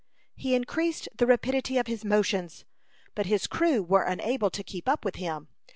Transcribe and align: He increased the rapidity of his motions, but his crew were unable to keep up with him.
He 0.35 0.55
increased 0.55 1.07
the 1.15 1.27
rapidity 1.27 1.77
of 1.77 1.85
his 1.85 2.03
motions, 2.03 2.65
but 3.13 3.27
his 3.27 3.45
crew 3.45 3.83
were 3.83 4.01
unable 4.05 4.49
to 4.49 4.63
keep 4.63 4.89
up 4.89 5.05
with 5.05 5.17
him. 5.17 5.47